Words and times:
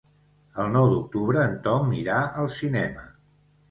El 0.63 0.71
nou 0.77 0.87
d'octubre 0.93 1.45
en 1.51 1.55
Tom 1.69 1.95
irà 2.01 2.19
al 2.27 2.53
cinema. 2.59 3.11